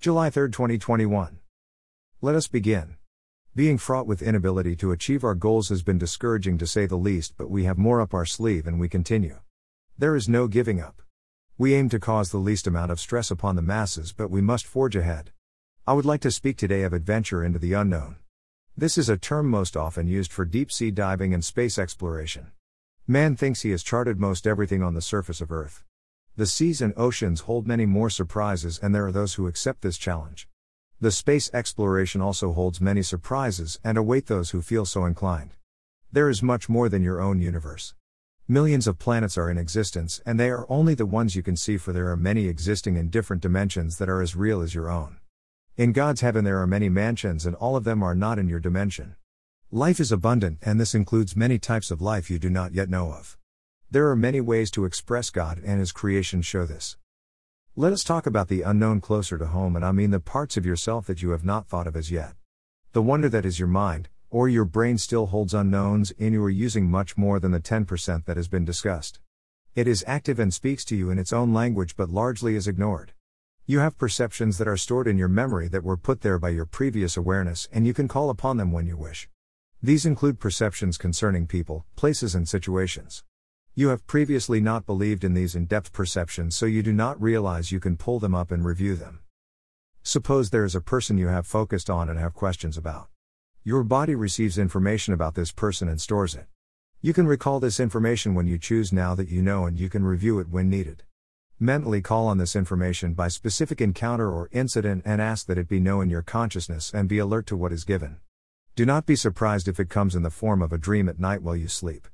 July 0.00 0.30
3, 0.30 0.52
2021. 0.52 1.40
Let 2.20 2.36
us 2.36 2.46
begin. 2.46 2.94
Being 3.56 3.78
fraught 3.78 4.06
with 4.06 4.22
inability 4.22 4.76
to 4.76 4.92
achieve 4.92 5.24
our 5.24 5.34
goals 5.34 5.70
has 5.70 5.82
been 5.82 5.98
discouraging 5.98 6.56
to 6.58 6.68
say 6.68 6.86
the 6.86 6.94
least, 6.94 7.34
but 7.36 7.50
we 7.50 7.64
have 7.64 7.78
more 7.78 8.00
up 8.00 8.14
our 8.14 8.24
sleeve 8.24 8.68
and 8.68 8.78
we 8.78 8.88
continue. 8.88 9.40
There 9.98 10.14
is 10.14 10.28
no 10.28 10.46
giving 10.46 10.80
up. 10.80 11.02
We 11.58 11.74
aim 11.74 11.88
to 11.88 11.98
cause 11.98 12.30
the 12.30 12.38
least 12.38 12.68
amount 12.68 12.92
of 12.92 13.00
stress 13.00 13.32
upon 13.32 13.56
the 13.56 13.62
masses, 13.62 14.12
but 14.12 14.30
we 14.30 14.40
must 14.40 14.68
forge 14.68 14.94
ahead. 14.94 15.32
I 15.84 15.94
would 15.94 16.06
like 16.06 16.20
to 16.20 16.30
speak 16.30 16.56
today 16.56 16.84
of 16.84 16.92
adventure 16.92 17.42
into 17.42 17.58
the 17.58 17.72
unknown. 17.72 18.18
This 18.76 18.98
is 18.98 19.08
a 19.08 19.16
term 19.16 19.48
most 19.48 19.76
often 19.76 20.06
used 20.06 20.32
for 20.32 20.44
deep 20.44 20.70
sea 20.70 20.92
diving 20.92 21.34
and 21.34 21.44
space 21.44 21.76
exploration. 21.76 22.52
Man 23.08 23.34
thinks 23.34 23.62
he 23.62 23.72
has 23.72 23.82
charted 23.82 24.20
most 24.20 24.46
everything 24.46 24.80
on 24.80 24.94
the 24.94 25.02
surface 25.02 25.40
of 25.40 25.50
Earth. 25.50 25.82
The 26.38 26.46
seas 26.46 26.80
and 26.80 26.94
oceans 26.96 27.40
hold 27.40 27.66
many 27.66 27.84
more 27.84 28.08
surprises, 28.08 28.78
and 28.80 28.94
there 28.94 29.04
are 29.04 29.10
those 29.10 29.34
who 29.34 29.48
accept 29.48 29.82
this 29.82 29.98
challenge. 29.98 30.46
The 31.00 31.10
space 31.10 31.50
exploration 31.52 32.20
also 32.20 32.52
holds 32.52 32.80
many 32.80 33.02
surprises 33.02 33.80
and 33.82 33.98
await 33.98 34.26
those 34.26 34.50
who 34.50 34.62
feel 34.62 34.86
so 34.86 35.04
inclined. 35.04 35.54
There 36.12 36.28
is 36.28 36.40
much 36.40 36.68
more 36.68 36.88
than 36.88 37.02
your 37.02 37.20
own 37.20 37.40
universe. 37.40 37.92
Millions 38.46 38.86
of 38.86 39.00
planets 39.00 39.36
are 39.36 39.50
in 39.50 39.58
existence, 39.58 40.22
and 40.24 40.38
they 40.38 40.48
are 40.48 40.64
only 40.68 40.94
the 40.94 41.06
ones 41.06 41.34
you 41.34 41.42
can 41.42 41.56
see, 41.56 41.76
for 41.76 41.92
there 41.92 42.08
are 42.08 42.16
many 42.16 42.46
existing 42.46 42.94
in 42.94 43.10
different 43.10 43.42
dimensions 43.42 43.98
that 43.98 44.08
are 44.08 44.22
as 44.22 44.36
real 44.36 44.60
as 44.60 44.76
your 44.76 44.88
own. 44.88 45.16
In 45.76 45.90
God's 45.90 46.20
heaven, 46.20 46.44
there 46.44 46.62
are 46.62 46.68
many 46.68 46.88
mansions, 46.88 47.46
and 47.46 47.56
all 47.56 47.74
of 47.74 47.82
them 47.82 48.00
are 48.00 48.14
not 48.14 48.38
in 48.38 48.48
your 48.48 48.60
dimension. 48.60 49.16
Life 49.72 49.98
is 49.98 50.12
abundant, 50.12 50.58
and 50.62 50.78
this 50.78 50.94
includes 50.94 51.34
many 51.34 51.58
types 51.58 51.90
of 51.90 52.00
life 52.00 52.30
you 52.30 52.38
do 52.38 52.48
not 52.48 52.74
yet 52.74 52.88
know 52.88 53.10
of. 53.10 53.37
There 53.90 54.10
are 54.10 54.16
many 54.16 54.42
ways 54.42 54.70
to 54.72 54.84
express 54.84 55.30
God 55.30 55.62
and 55.64 55.80
His 55.80 55.92
creation 55.92 56.42
show 56.42 56.66
this. 56.66 56.98
Let 57.74 57.90
us 57.90 58.04
talk 58.04 58.26
about 58.26 58.48
the 58.48 58.60
unknown 58.60 59.00
closer 59.00 59.38
to 59.38 59.46
home, 59.46 59.76
and 59.76 59.84
I 59.84 59.92
mean 59.92 60.10
the 60.10 60.20
parts 60.20 60.58
of 60.58 60.66
yourself 60.66 61.06
that 61.06 61.22
you 61.22 61.30
have 61.30 61.42
not 61.42 61.68
thought 61.68 61.86
of 61.86 61.96
as 61.96 62.10
yet. 62.10 62.34
The 62.92 63.00
wonder 63.00 63.30
that 63.30 63.46
is 63.46 63.58
your 63.58 63.66
mind, 63.66 64.10
or 64.28 64.46
your 64.46 64.66
brain 64.66 64.98
still 64.98 65.28
holds 65.28 65.54
unknowns, 65.54 66.12
and 66.18 66.34
you 66.34 66.44
are 66.44 66.50
using 66.50 66.90
much 66.90 67.16
more 67.16 67.40
than 67.40 67.52
the 67.52 67.60
10% 67.60 68.26
that 68.26 68.36
has 68.36 68.46
been 68.46 68.66
discussed. 68.66 69.20
It 69.74 69.88
is 69.88 70.04
active 70.06 70.38
and 70.38 70.52
speaks 70.52 70.84
to 70.84 70.96
you 70.96 71.08
in 71.08 71.18
its 71.18 71.32
own 71.32 71.54
language, 71.54 71.96
but 71.96 72.10
largely 72.10 72.56
is 72.56 72.68
ignored. 72.68 73.14
You 73.64 73.78
have 73.78 73.96
perceptions 73.96 74.58
that 74.58 74.68
are 74.68 74.76
stored 74.76 75.06
in 75.06 75.16
your 75.16 75.28
memory 75.28 75.66
that 75.68 75.82
were 75.82 75.96
put 75.96 76.20
there 76.20 76.38
by 76.38 76.50
your 76.50 76.66
previous 76.66 77.16
awareness, 77.16 77.66
and 77.72 77.86
you 77.86 77.94
can 77.94 78.06
call 78.06 78.28
upon 78.28 78.58
them 78.58 78.70
when 78.70 78.86
you 78.86 78.98
wish. 78.98 79.30
These 79.82 80.04
include 80.04 80.40
perceptions 80.40 80.98
concerning 80.98 81.46
people, 81.46 81.86
places, 81.96 82.34
and 82.34 82.46
situations. 82.46 83.24
You 83.78 83.90
have 83.90 84.08
previously 84.08 84.60
not 84.60 84.86
believed 84.86 85.22
in 85.22 85.34
these 85.34 85.54
in 85.54 85.66
depth 85.66 85.92
perceptions, 85.92 86.56
so 86.56 86.66
you 86.66 86.82
do 86.82 86.92
not 86.92 87.22
realize 87.22 87.70
you 87.70 87.78
can 87.78 87.96
pull 87.96 88.18
them 88.18 88.34
up 88.34 88.50
and 88.50 88.64
review 88.64 88.96
them. 88.96 89.20
Suppose 90.02 90.50
there 90.50 90.64
is 90.64 90.74
a 90.74 90.80
person 90.80 91.16
you 91.16 91.28
have 91.28 91.46
focused 91.46 91.88
on 91.88 92.08
and 92.08 92.18
have 92.18 92.34
questions 92.34 92.76
about. 92.76 93.06
Your 93.62 93.84
body 93.84 94.16
receives 94.16 94.58
information 94.58 95.14
about 95.14 95.36
this 95.36 95.52
person 95.52 95.88
and 95.88 96.00
stores 96.00 96.34
it. 96.34 96.48
You 97.02 97.12
can 97.12 97.28
recall 97.28 97.60
this 97.60 97.78
information 97.78 98.34
when 98.34 98.48
you 98.48 98.58
choose 98.58 98.92
now 98.92 99.14
that 99.14 99.28
you 99.28 99.42
know, 99.42 99.64
and 99.64 99.78
you 99.78 99.88
can 99.88 100.02
review 100.02 100.40
it 100.40 100.48
when 100.48 100.68
needed. 100.68 101.04
Mentally 101.60 102.00
call 102.00 102.26
on 102.26 102.38
this 102.38 102.56
information 102.56 103.14
by 103.14 103.28
specific 103.28 103.80
encounter 103.80 104.28
or 104.28 104.48
incident 104.50 105.04
and 105.06 105.22
ask 105.22 105.46
that 105.46 105.56
it 105.56 105.68
be 105.68 105.78
known 105.78 106.02
in 106.02 106.10
your 106.10 106.22
consciousness 106.22 106.92
and 106.92 107.08
be 107.08 107.18
alert 107.18 107.46
to 107.46 107.56
what 107.56 107.72
is 107.72 107.84
given. 107.84 108.16
Do 108.74 108.84
not 108.84 109.06
be 109.06 109.14
surprised 109.14 109.68
if 109.68 109.78
it 109.78 109.88
comes 109.88 110.16
in 110.16 110.24
the 110.24 110.30
form 110.30 110.62
of 110.62 110.72
a 110.72 110.78
dream 110.78 111.08
at 111.08 111.20
night 111.20 111.42
while 111.42 111.54
you 111.54 111.68
sleep. 111.68 112.08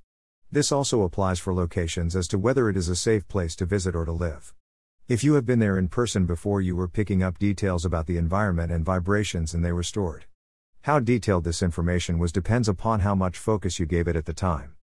This 0.54 0.70
also 0.70 1.02
applies 1.02 1.40
for 1.40 1.52
locations 1.52 2.14
as 2.14 2.28
to 2.28 2.38
whether 2.38 2.68
it 2.68 2.76
is 2.76 2.88
a 2.88 2.94
safe 2.94 3.26
place 3.26 3.56
to 3.56 3.66
visit 3.66 3.96
or 3.96 4.04
to 4.04 4.12
live. 4.12 4.54
If 5.08 5.24
you 5.24 5.34
have 5.34 5.44
been 5.44 5.58
there 5.58 5.76
in 5.76 5.88
person 5.88 6.26
before, 6.26 6.60
you 6.60 6.76
were 6.76 6.86
picking 6.86 7.24
up 7.24 7.40
details 7.40 7.84
about 7.84 8.06
the 8.06 8.18
environment 8.18 8.70
and 8.70 8.84
vibrations 8.84 9.52
and 9.52 9.64
they 9.64 9.72
were 9.72 9.82
stored. 9.82 10.26
How 10.82 11.00
detailed 11.00 11.42
this 11.42 11.60
information 11.60 12.20
was 12.20 12.30
depends 12.30 12.68
upon 12.68 13.00
how 13.00 13.16
much 13.16 13.36
focus 13.36 13.80
you 13.80 13.86
gave 13.86 14.06
it 14.06 14.14
at 14.14 14.26
the 14.26 14.32
time. 14.32 14.76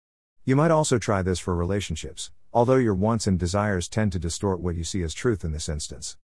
You 0.43 0.57
might 0.57 0.71
also 0.71 0.99
try 0.99 1.21
this 1.21 1.39
for 1.39 1.55
relationships, 1.55 2.31
although 2.51 2.75
your 2.75 2.93
wants 2.93 3.25
and 3.25 3.39
desires 3.39 3.87
tend 3.87 4.11
to 4.11 4.19
distort 4.19 4.59
what 4.59 4.75
you 4.75 4.83
see 4.83 5.03
as 5.03 5.13
truth 5.13 5.45
in 5.45 5.53
this 5.53 5.69
instance. 5.69 6.17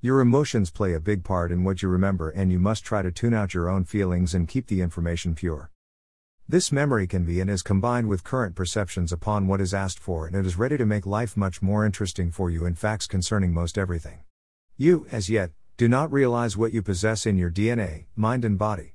Your 0.00 0.20
emotions 0.20 0.70
play 0.70 0.94
a 0.94 0.98
big 0.98 1.24
part 1.24 1.52
in 1.52 1.62
what 1.62 1.82
you 1.82 1.90
remember, 1.90 2.30
and 2.30 2.50
you 2.50 2.58
must 2.58 2.86
try 2.86 3.02
to 3.02 3.12
tune 3.12 3.34
out 3.34 3.52
your 3.52 3.68
own 3.68 3.84
feelings 3.84 4.32
and 4.34 4.48
keep 4.48 4.68
the 4.68 4.80
information 4.80 5.34
pure. 5.34 5.70
This 6.46 6.70
memory 6.70 7.06
can 7.06 7.24
be 7.24 7.40
and 7.40 7.48
is 7.48 7.62
combined 7.62 8.06
with 8.06 8.22
current 8.22 8.54
perceptions 8.54 9.12
upon 9.12 9.46
what 9.46 9.62
is 9.62 9.72
asked 9.72 9.98
for, 9.98 10.26
and 10.26 10.36
it 10.36 10.44
is 10.44 10.58
ready 10.58 10.76
to 10.76 10.84
make 10.84 11.06
life 11.06 11.38
much 11.38 11.62
more 11.62 11.86
interesting 11.86 12.30
for 12.30 12.50
you 12.50 12.66
in 12.66 12.74
facts 12.74 13.06
concerning 13.06 13.54
most 13.54 13.78
everything. 13.78 14.18
You, 14.76 15.06
as 15.10 15.30
yet, 15.30 15.52
do 15.78 15.88
not 15.88 16.12
realize 16.12 16.54
what 16.54 16.74
you 16.74 16.82
possess 16.82 17.24
in 17.24 17.38
your 17.38 17.50
DNA, 17.50 18.04
mind, 18.14 18.44
and 18.44 18.58
body. 18.58 18.92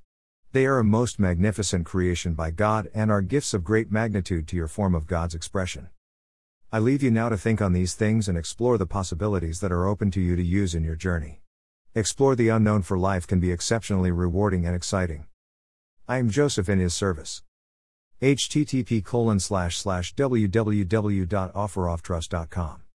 They 0.51 0.67
are 0.67 0.77
a 0.77 0.83
most 0.83 1.17
magnificent 1.17 1.87
creation 1.87 2.35
by 2.35 2.51
God 2.51 2.87
and 2.93 3.09
are 3.09 3.23
gifts 3.23 3.55
of 3.55 3.63
great 3.63 3.91
magnitude 3.91 4.47
to 4.49 4.55
your 4.55 4.67
form 4.67 4.93
of 4.93 5.07
God's 5.07 5.33
expression. 5.33 5.89
I 6.71 6.77
leave 6.77 7.01
you 7.01 7.09
now 7.09 7.29
to 7.29 7.37
think 7.37 7.63
on 7.63 7.73
these 7.73 7.95
things 7.95 8.29
and 8.29 8.37
explore 8.37 8.77
the 8.77 8.85
possibilities 8.85 9.59
that 9.61 9.71
are 9.71 9.87
open 9.87 10.11
to 10.11 10.21
you 10.21 10.35
to 10.35 10.43
use 10.43 10.75
in 10.75 10.83
your 10.83 10.95
journey. 10.95 11.41
Explore 11.95 12.35
the 12.35 12.49
unknown 12.49 12.83
for 12.83 12.99
life 12.99 13.25
can 13.25 13.39
be 13.39 13.51
exceptionally 13.51 14.11
rewarding 14.11 14.67
and 14.67 14.75
exciting. 14.75 15.25
I 16.09 16.17
am 16.17 16.29
Joseph 16.31 16.67
in 16.67 16.79
his 16.79 16.95
service. 16.95 17.43
http 18.19 19.05
colon 19.05 19.39
slash 19.39 19.77
slash 19.77 20.15
www.offerofftrust.com 20.15 22.88